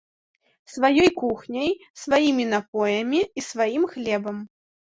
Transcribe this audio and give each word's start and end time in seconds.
Сваёй 0.75 1.09
кухняй, 1.19 1.69
сваімі 2.05 2.49
напоямі, 2.57 3.21
і 3.41 3.47
сваім 3.53 3.83
хлебам. 3.93 4.37